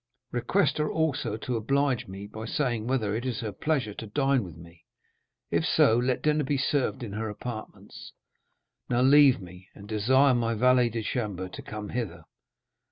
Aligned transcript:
Request 0.31 0.79
her 0.79 0.91
also 0.91 1.37
to 1.37 1.57
oblige 1.57 2.07
me 2.07 2.25
by 2.25 2.45
saying 2.47 2.87
whether 2.87 3.15
it 3.15 3.23
is 3.23 3.41
her 3.41 3.51
pleasure 3.51 3.93
to 3.93 4.07
dine 4.07 4.43
with 4.43 4.57
me; 4.57 4.83
if 5.51 5.63
so, 5.63 5.95
let 5.99 6.23
dinner 6.23 6.43
be 6.43 6.57
served 6.57 7.03
in 7.03 7.13
her 7.13 7.29
apartments. 7.29 8.11
Now, 8.89 9.01
leave 9.01 9.39
me, 9.39 9.69
and 9.75 9.87
desire 9.87 10.33
my 10.33 10.55
valet 10.55 10.89
de 10.89 11.03
chambre 11.03 11.49
to 11.49 11.61
come 11.61 11.89
hither." 11.89 12.23